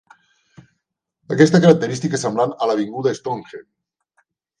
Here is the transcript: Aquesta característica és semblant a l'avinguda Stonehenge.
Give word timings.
Aquesta 1.35 1.61
característica 1.65 2.17
és 2.19 2.25
semblant 2.27 2.55
a 2.55 2.69
l'avinguda 2.71 3.13
Stonehenge. 3.19 3.61